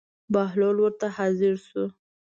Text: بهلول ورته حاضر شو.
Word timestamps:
بهلول 0.33 0.77
ورته 0.81 1.07
حاضر 1.17 1.53
شو. 1.67 1.83